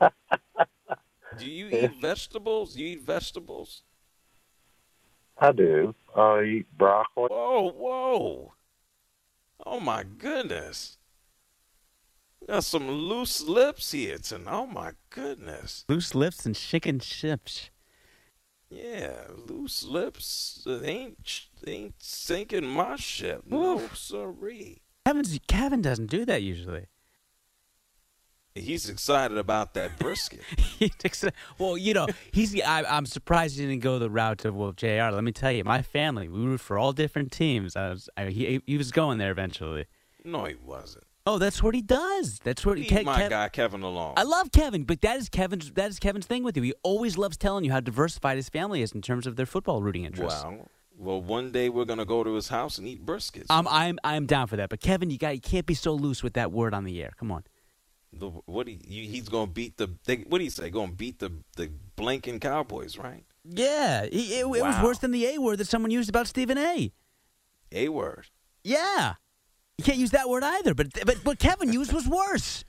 [1.40, 2.76] Do you eat vegetables?
[2.76, 3.82] You eat vegetables?
[5.38, 5.94] I do.
[6.14, 7.28] I eat broccoli.
[7.30, 8.52] Whoa, whoa.
[9.64, 10.98] Oh my goodness.
[12.46, 14.52] Got some loose lips here tonight.
[14.52, 15.84] Oh my goodness.
[15.88, 17.70] Loose lips and chicken chips.
[18.70, 20.62] Yeah, loose lips.
[20.64, 23.42] They ain't they ain't sinking my ship.
[23.46, 24.82] No, sirree.
[25.06, 26.86] Kevin's, Kevin doesn't do that usually.
[28.54, 30.40] He's excited about that brisket.
[30.80, 30.90] He
[31.58, 32.58] well, you know, he's.
[32.62, 35.10] I, I'm surprised he didn't go the route of well, Jr.
[35.12, 37.76] Let me tell you, my family, we root for all different teams.
[37.76, 39.84] I was, I, he, he was going there eventually.
[40.24, 41.04] no, he wasn't.
[41.26, 42.38] Oh, that's what he does.
[42.42, 44.14] That's what Leave Ke- my Kev- guy Kevin along.
[44.16, 45.70] I love Kevin, but that is Kevin's.
[45.72, 46.62] That is Kevin's thing with you.
[46.62, 49.82] He always loves telling you how diversified his family is in terms of their football
[49.82, 50.42] rooting interests.
[50.42, 50.66] Wow.
[50.96, 53.46] Well, one day we're gonna go to his house and eat briskets.
[53.50, 54.70] I'm, I'm, I'm down for that.
[54.70, 57.12] But Kevin, you got, you can't be so loose with that word on the air.
[57.18, 57.44] Come on.
[58.12, 60.68] The, what he, you, he's gonna beat the they, what do you say?
[60.70, 63.24] Gonna beat the the blanking Cowboys, right?
[63.44, 66.58] Yeah, he, it, it was worse than the A word that someone used about Stephen
[66.58, 66.92] A.
[67.72, 68.26] A word.
[68.64, 69.14] Yeah,
[69.78, 70.74] you can't use that word either.
[70.74, 72.64] But but what Kevin used was worse.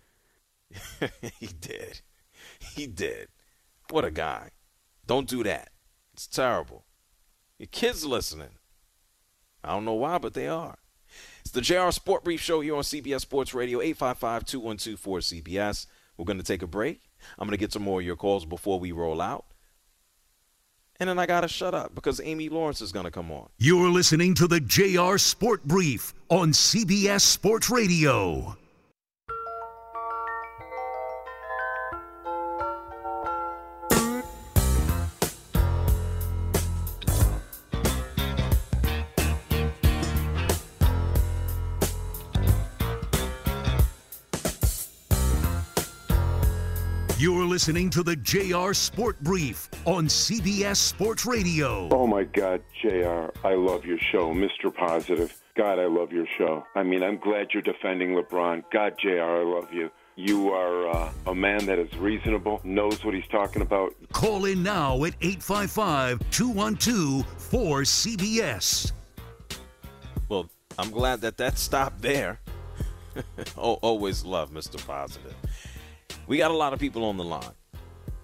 [1.39, 2.01] he did.
[2.59, 3.27] He did.
[3.89, 4.51] What a guy.
[5.07, 5.69] Don't do that.
[6.13, 6.85] It's terrible.
[7.57, 8.55] Your kids listening.
[9.63, 10.77] I don't know why, but they are.
[11.41, 15.87] It's the JR Sport Brief Show here on CBS Sports Radio, 855-212-4CBS.
[16.17, 17.01] We're going to take a break.
[17.37, 19.45] I'm going to get some more of your calls before we roll out.
[20.99, 23.49] And then I got to shut up because Amy Lawrence is going to come on.
[23.57, 28.55] You're listening to the JR Sport Brief on CBS Sports Radio.
[47.51, 51.89] Listening to the JR Sport Brief on CBS Sports Radio.
[51.91, 54.73] Oh my God, JR, I love your show, Mr.
[54.73, 55.37] Positive.
[55.57, 56.63] God, I love your show.
[56.75, 58.63] I mean, I'm glad you're defending LeBron.
[58.71, 59.91] God, JR, I love you.
[60.15, 63.93] You are uh, a man that is reasonable, knows what he's talking about.
[64.13, 68.93] Call in now at 855 212 4CBS.
[70.29, 72.39] Well, I'm glad that that stopped there.
[73.57, 74.87] oh, always love Mr.
[74.87, 75.35] Positive.
[76.31, 77.43] We got a lot of people on the line.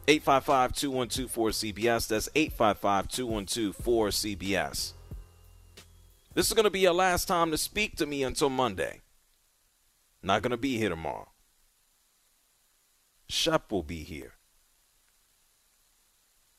[0.08, 2.08] 855 212 4CBS.
[2.08, 4.94] That's 855 212 4CBS.
[6.34, 9.02] This is going to be your last time to speak to me until Monday.
[10.24, 11.28] Not going to be here tomorrow.
[13.28, 14.36] Shep will be here.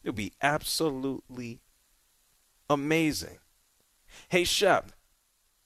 [0.02, 1.62] It'll be absolutely
[2.68, 3.38] amazing.
[4.28, 4.92] Hey, Shep.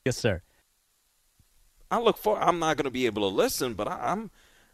[0.05, 0.43] Yes, sir.
[1.91, 2.41] I look for.
[2.41, 4.31] I'm not going to be able to listen, but I, I'm,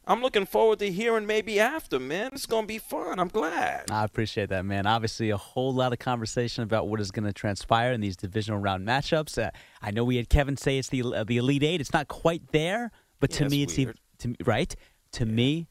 [0.09, 1.99] I'm looking forward to hearing maybe after.
[1.99, 3.21] Man, it's going to be fun.
[3.21, 3.91] I'm glad.
[3.91, 4.87] I appreciate that, man.
[4.87, 8.59] Obviously, a whole lot of conversation about what is going to transpire in these divisional
[8.59, 9.41] round matchups.
[9.41, 9.51] Uh,
[9.83, 11.83] I know we had Kevin say it's the uh, the Elite Eight.
[11.83, 12.91] It's not quite there,
[13.21, 14.75] but to me, it's it's even to me, right.
[15.13, 15.69] To me,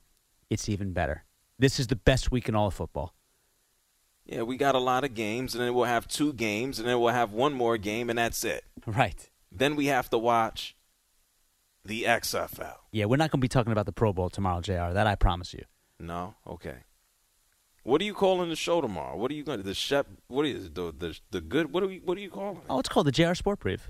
[0.52, 1.26] it's even better.
[1.58, 3.16] This is the best week in all of football.
[4.24, 7.00] Yeah, we got a lot of games, and then we'll have two games, and then
[7.00, 8.66] we'll have one more game, and that's it.
[8.86, 9.30] Right.
[9.52, 10.76] Then we have to watch
[11.88, 12.76] the XFL.
[12.92, 14.92] Yeah, we're not going to be talking about the Pro Bowl tomorrow, Jr.
[14.94, 15.64] That I promise you.
[16.00, 16.76] No, okay.
[17.84, 19.16] What are you calling the show tomorrow?
[19.18, 20.08] What are you going to the Shep?
[20.28, 21.72] What is the the the good?
[21.72, 22.00] What are we?
[22.04, 22.58] What are you calling?
[22.58, 22.64] it?
[22.70, 23.90] Oh, it's called the JR Sport Brief.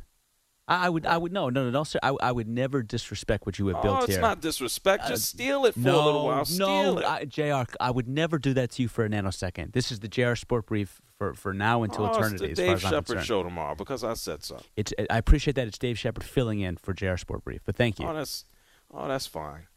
[0.68, 2.00] I, I would, I would no, no, no, no, sir.
[2.04, 4.02] I, I would never disrespect what you have built here.
[4.02, 5.06] Oh, it's not disrespect.
[5.06, 6.46] Uh, Just steal it for no, a little while.
[6.46, 7.06] Steal no, it.
[7.06, 7.72] I, Jr.
[7.80, 9.74] I would never do that to you for a nanosecond.
[9.74, 12.48] This is the JR Sport Brief for, for now until oh, eternity.
[12.48, 14.62] It's the Dave Shepard show tomorrow because I said so.
[14.76, 18.00] It's, I appreciate that it's Dave Shepard filling in for JR Sport Brief, but thank
[18.00, 18.08] you.
[18.08, 18.46] Oh, that's
[18.94, 19.68] oh, that's fine.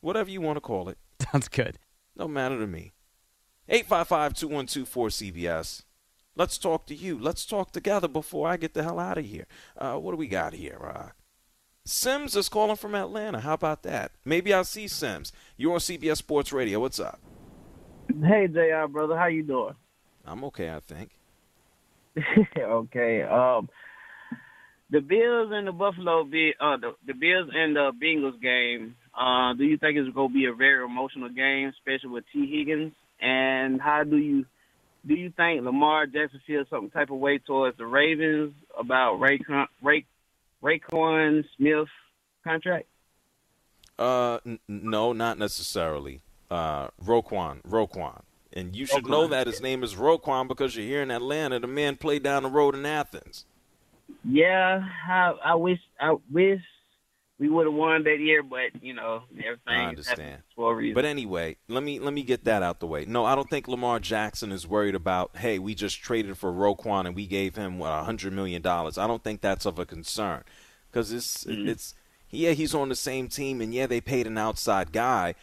[0.00, 0.98] Whatever you want to call it.
[1.32, 1.78] Sounds good.
[2.16, 2.90] No matter to me.
[3.70, 5.84] 855-212-4CBS.
[6.34, 7.18] Let's talk to you.
[7.18, 9.46] Let's talk together before I get the hell out of here.
[9.76, 10.78] Uh, what do we got here?
[10.82, 11.08] Uh,
[11.84, 13.40] Sims is calling from Atlanta.
[13.40, 14.12] How about that?
[14.24, 15.32] Maybe I'll see Sims.
[15.56, 16.80] You're on CBS Sports Radio.
[16.80, 17.20] What's up?
[18.08, 18.86] Hey, Jr.
[18.88, 19.74] Brother, how you doing?
[20.24, 21.10] I'm okay, I think.
[22.58, 23.22] okay.
[23.22, 23.68] Um,
[24.90, 28.94] the Bills and the Buffalo, Bill, uh, the, the Bills and the Bengals game.
[29.18, 32.46] Uh, do you think it's going to be a very emotional game, especially with Tee
[32.46, 32.92] Higgins?
[33.20, 34.46] And how do you
[35.06, 39.40] do you think Lamar Jackson feels some type of way towards the Ravens about Ray
[39.82, 40.06] Ray
[40.62, 41.88] Raekwon Smith
[42.44, 42.86] contract?
[43.98, 46.22] Uh, n- no, not necessarily.
[46.50, 48.22] Uh, Roquan, Roquan.
[48.52, 51.58] And you should know that his name is Roquan because you're here in Atlanta.
[51.58, 53.46] The man played down the road in Athens.
[54.24, 56.60] Yeah, I, I wish I wish
[57.42, 59.58] we would have won that year, but you know everything.
[59.66, 60.42] I understand.
[60.54, 60.94] For a reason.
[60.94, 63.04] But anyway, let me let me get that out the way.
[63.04, 65.36] No, I don't think Lamar Jackson is worried about.
[65.36, 68.96] Hey, we just traded for Roquan and we gave him what a hundred million dollars.
[68.96, 70.44] I don't think that's of a concern
[70.90, 71.68] because it's Mm-hmm.
[71.68, 71.94] it's
[72.30, 75.34] yeah he's on the same team and yeah they paid an outside guy.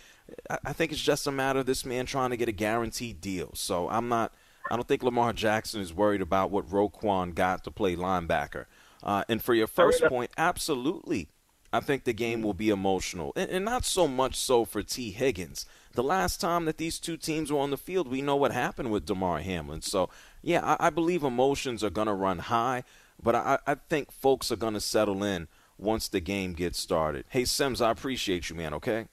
[0.50, 3.20] I, I think it's just a matter of this man trying to get a guaranteed
[3.20, 3.52] deal.
[3.56, 4.34] So I'm not.
[4.72, 8.66] I don't think Lamar Jackson is worried about what Roquan got to play linebacker.
[9.02, 11.30] Uh, and for your first point, absolutely.
[11.72, 15.12] I think the game will be emotional, and, and not so much so for Tee
[15.12, 15.66] Higgins.
[15.94, 18.92] The last time that these two teams were on the field, we know what happened
[18.92, 19.82] with Damar Hamlin.
[19.82, 20.10] So,
[20.42, 22.84] yeah, I, I believe emotions are going to run high,
[23.22, 25.48] but I, I think folks are going to settle in
[25.78, 27.26] once the game gets started.
[27.30, 28.74] Hey, Sims, I appreciate you, man.
[28.76, 29.08] Okay.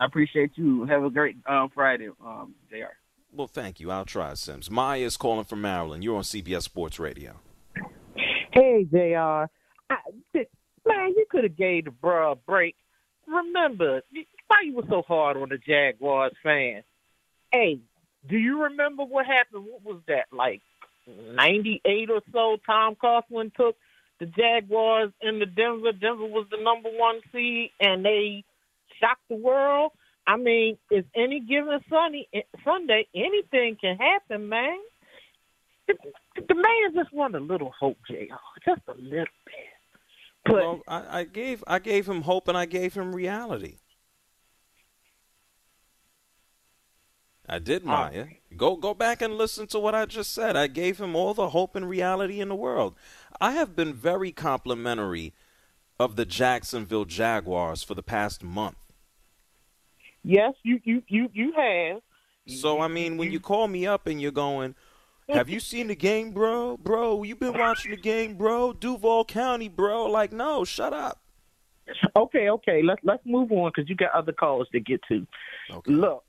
[0.00, 0.84] I appreciate you.
[0.84, 2.94] Have a great uh, Friday, um, Jr.
[3.32, 3.90] Well, thank you.
[3.90, 4.70] I'll try, Sims.
[4.70, 6.04] Maya is calling from Maryland.
[6.04, 7.40] You're on CBS Sports Radio.
[8.52, 9.46] Hey, Jr.
[9.90, 9.96] I,
[10.32, 10.48] th-
[10.88, 12.74] man, you could have gave the bro a break.
[13.26, 14.02] Remember
[14.46, 16.82] why you were so hard on the Jaguars fan?
[17.52, 17.80] Hey,
[18.28, 19.64] do you remember what happened?
[19.66, 20.62] What was that like?
[21.06, 22.58] Ninety-eight or so.
[22.66, 23.76] Tom Coughlin took
[24.20, 25.92] the Jaguars in the Denver.
[25.92, 28.44] Denver was the number one seed, and they
[29.00, 29.92] shocked the world.
[30.26, 34.76] I mean, it's any given Sunday, eh, Sunday, anything can happen, man.
[35.86, 35.94] The,
[36.46, 38.34] the man just want a little hope, Jr.
[38.66, 39.77] Just a little bit.
[40.48, 43.76] But well, I, I gave I gave him hope and I gave him reality.
[47.48, 48.10] I did, ah.
[48.10, 48.26] Maya.
[48.56, 50.56] Go go back and listen to what I just said.
[50.56, 52.94] I gave him all the hope and reality in the world.
[53.40, 55.34] I have been very complimentary
[55.98, 58.76] of the Jacksonville Jaguars for the past month.
[60.24, 62.02] yes, you you you you have.
[62.46, 64.74] So I mean, when you call me up and you're going,
[65.28, 66.76] "Have you seen the game, bro?
[66.76, 68.72] Bro, you been watching the game, bro?
[68.72, 71.20] Duval County, bro." Like, no, shut up.
[72.16, 72.82] Okay, okay.
[72.82, 75.26] Let's let's move on because you got other calls to get to.
[75.86, 76.24] Look,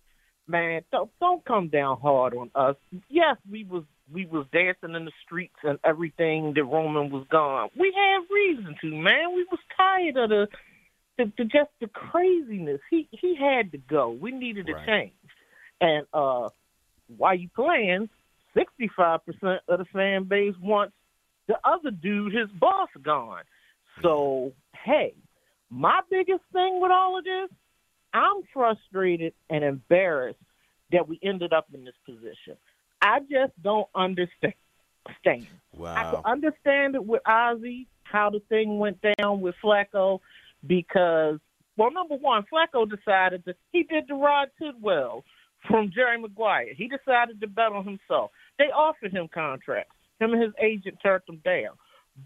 [0.47, 2.75] man, don't don't come down hard on us.
[3.09, 6.53] Yes, we was we was dancing in the streets and everything.
[6.53, 7.69] The Roman was gone.
[7.77, 9.35] We had reason to, man.
[9.35, 10.47] We was tired of the
[11.17, 12.81] the, the just the craziness.
[12.89, 14.09] He he had to go.
[14.09, 15.13] We needed a change.
[15.81, 16.49] And uh,
[17.17, 18.09] while you playing,
[18.55, 20.93] sixty five percent of the fan base wants
[21.47, 23.43] the other dude, his boss, gone.
[24.01, 25.13] So hey,
[25.69, 27.49] my biggest thing with all of this,
[28.13, 30.39] I'm frustrated and embarrassed
[30.91, 32.57] that we ended up in this position.
[33.01, 34.53] I just don't understand.
[35.75, 35.95] Wow.
[35.95, 40.19] I can understand it with Ozzie, how the thing went down with Flacco,
[40.67, 41.39] because,
[41.77, 45.23] well, number one, Flacco decided that he did the Rod Tidwell
[45.67, 46.73] from Jerry Maguire.
[46.75, 48.31] He decided to bet on himself.
[48.57, 49.95] They offered him contracts.
[50.19, 51.75] Him and his agent turned them down.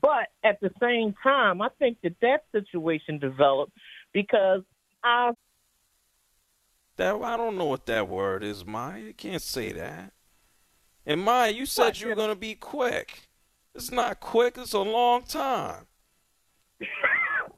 [0.01, 3.73] But at the same time, I think that that situation developed
[4.11, 4.61] because
[5.03, 5.31] I
[6.97, 8.99] That I don't know what that word is, Maya.
[8.99, 10.13] You can't say that.
[11.05, 13.27] And Maya, you said you were gonna be quick.
[13.75, 14.57] It's not quick.
[14.57, 15.85] It's a long time.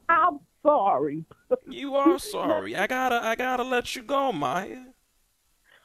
[0.08, 1.24] I'm sorry.
[1.68, 2.76] You are sorry.
[2.76, 4.80] I gotta, I gotta let you go, Maya.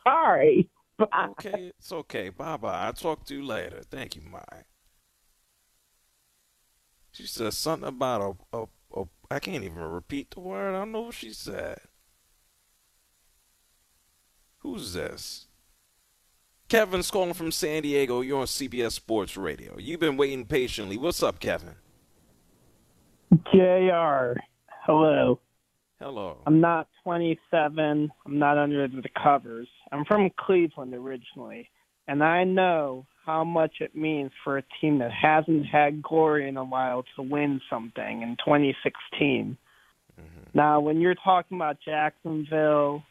[0.05, 0.67] All right.
[1.01, 2.29] Okay, it's okay.
[2.29, 2.85] Bye bye.
[2.85, 3.81] I'll talk to you later.
[3.89, 4.63] Thank you, Maya.
[7.11, 8.65] She said something about a, a,
[8.99, 9.05] a.
[9.29, 10.75] I can't even repeat the word.
[10.75, 11.79] I don't know what she said.
[14.59, 15.47] Who's this?
[16.69, 18.21] Kevin's calling from San Diego.
[18.21, 19.75] You're on CBS Sports Radio.
[19.77, 20.97] You've been waiting patiently.
[20.97, 21.75] What's up, Kevin?
[23.51, 24.39] JR,
[24.85, 25.39] hello.
[25.99, 26.37] Hello.
[26.45, 28.11] I'm not 27.
[28.25, 29.67] I'm not under the covers.
[29.91, 31.69] I'm from Cleveland originally,
[32.07, 36.57] and I know how much it means for a team that hasn't had glory in
[36.57, 39.57] a while to win something in 2016.
[40.19, 40.27] Mm-hmm.
[40.53, 43.03] Now, when you're talking about Jacksonville,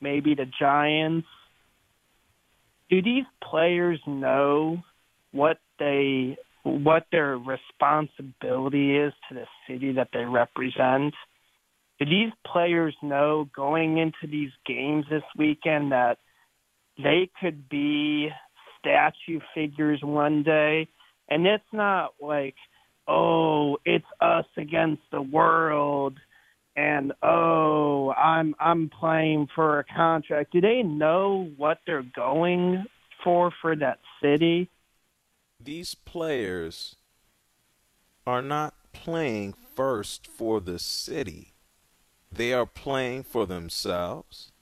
[0.00, 1.26] maybe the Giants,
[2.88, 4.82] do these players know
[5.32, 11.14] what they what their responsibility is to the city that they represent?
[11.98, 16.18] Do these players know going into these games this weekend that
[16.96, 18.30] they could be
[18.78, 20.88] statue figures one day?
[21.28, 22.54] And it's not like,
[23.06, 26.18] oh, it's us against the world
[26.78, 30.52] and oh, I'm I'm playing for a contract.
[30.52, 32.84] Do they know what they're going
[33.24, 34.70] for for that city?
[35.58, 36.94] These players
[38.24, 41.52] are not playing first for the city.
[42.30, 44.52] They are playing for themselves.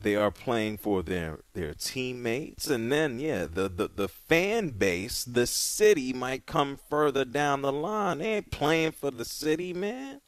[0.00, 5.24] They are playing for their their teammates, and then yeah, the, the the fan base,
[5.24, 8.18] the city might come further down the line.
[8.18, 10.20] They ain't playing for the city, man.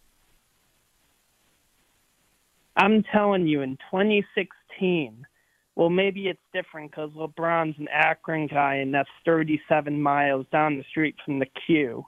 [2.77, 5.27] I'm telling you, in 2016,
[5.75, 10.85] well, maybe it's different because LeBron's an Akron guy, and that's 37 miles down the
[10.85, 12.07] street from the Q.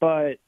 [0.00, 0.38] But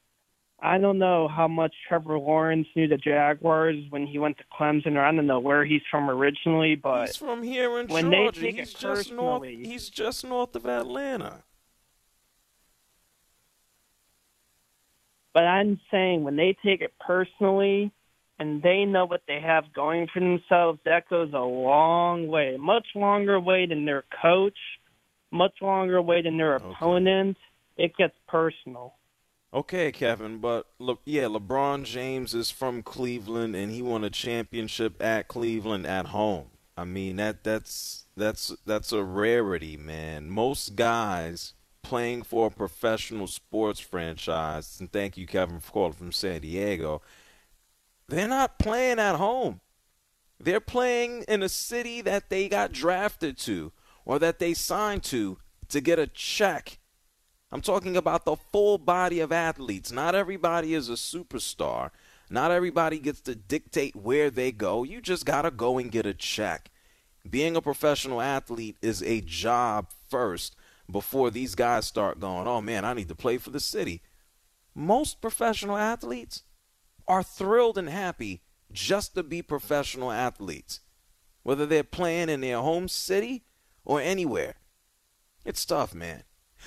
[0.65, 4.95] I don't know how much Trevor Lawrence knew the Jaguars when he went to Clemson,
[4.95, 6.75] or I don't know where he's from originally.
[6.75, 8.39] But he's from here in when Georgia.
[8.39, 9.41] They take he's it just north.
[9.41, 11.43] personally- He's just north of Atlanta.
[15.33, 17.91] But I'm saying when they take it personally
[18.39, 22.87] and they know what they have going for themselves, that goes a long way, much
[22.95, 24.57] longer way than their coach,
[25.29, 27.35] much longer way than their opponent.
[27.75, 28.93] It gets personal.
[29.53, 34.99] Okay, Kevin, but look, yeah, LeBron James is from Cleveland, and he won a championship
[34.99, 36.47] at Cleveland at home.
[36.75, 40.29] I mean that that's that's that's a rarity, man.
[40.29, 46.11] Most guys playing for a professional sports franchise, and thank you, Kevin, for calling from
[46.11, 47.03] San Diego.
[48.07, 49.61] They're not playing at home.
[50.39, 53.71] They're playing in a city that they got drafted to
[54.03, 55.37] or that they signed to
[55.69, 56.79] to get a check.
[57.53, 59.91] I'm talking about the full body of athletes.
[59.91, 61.91] Not everybody is a superstar.
[62.27, 64.81] Not everybody gets to dictate where they go.
[64.81, 66.71] You just got to go and get a check.
[67.29, 70.55] Being a professional athlete is a job first
[70.89, 74.01] before these guys start going, oh man, I need to play for the city.
[74.73, 76.41] Most professional athletes
[77.07, 78.41] are thrilled and happy
[78.71, 80.79] just to be professional athletes,
[81.43, 83.43] whether they're playing in their home city
[83.85, 84.55] or anywhere.
[85.45, 86.23] It's tough, man.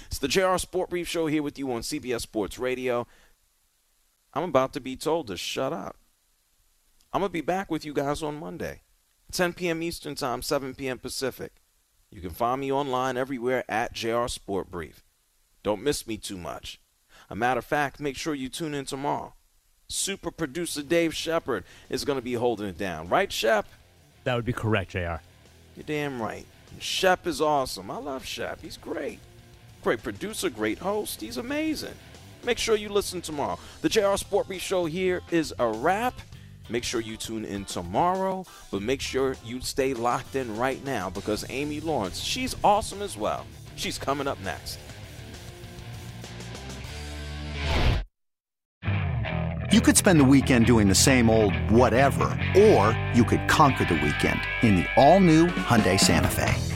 [0.07, 3.07] It's the JR Sport Brief Show here with you on CBS Sports Radio.
[4.35, 5.97] I'm about to be told to shut up.
[7.13, 8.83] I'm going to be back with you guys on Monday,
[9.33, 9.83] 10 p.m.
[9.83, 10.99] Eastern Time, 7 p.m.
[10.99, 11.53] Pacific.
[12.11, 15.03] You can find me online everywhere at JR Sport Brief.
[15.63, 16.81] Don't miss me too much.
[17.29, 19.35] A matter of fact, make sure you tune in tomorrow.
[19.89, 23.09] Super producer Dave Shepard is going to be holding it down.
[23.09, 23.67] Right, Shep?
[24.25, 25.21] That would be correct, JR.
[25.77, 26.47] You're damn right.
[26.79, 27.91] Shep is awesome.
[27.91, 28.61] I love Shep.
[28.61, 29.21] He's great.
[29.87, 31.21] Great producer, great host.
[31.21, 31.95] He's amazing.
[32.45, 33.57] Make sure you listen tomorrow.
[33.83, 36.15] The JR Sport Brief Show here is a wrap.
[36.69, 41.09] Make sure you tune in tomorrow, but make sure you stay locked in right now
[41.09, 43.47] because Amy Lawrence, she's awesome as well.
[43.77, 44.81] She's coming up next.
[49.71, 52.25] You could spend the weekend doing the same old whatever,
[52.57, 56.76] or you could conquer the weekend in the all-new Hyundai Santa Fe.